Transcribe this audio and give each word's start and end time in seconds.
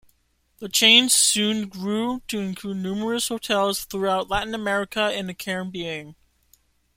The 0.57 0.67
chain 0.67 1.09
soon 1.09 1.69
grew 1.69 2.23
to 2.29 2.39
include 2.39 2.77
numerous 2.77 3.27
hotels 3.27 3.85
throughout 3.85 4.31
Latin 4.31 4.55
America 4.55 4.99
and 5.13 5.29
the 5.29 5.35
Caribbean. 5.35 6.15